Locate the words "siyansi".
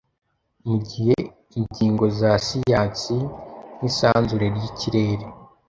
2.45-3.15